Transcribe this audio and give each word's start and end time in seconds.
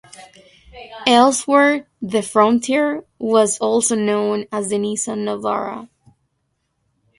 Elsewhere, 1.05 1.85
the 2.01 2.23
Frontier 2.23 3.05
was 3.19 3.59
also 3.59 3.93
known 3.95 4.47
as 4.51 4.69
the 4.69 4.77
Nissan 4.77 5.25
Navara. 5.25 5.89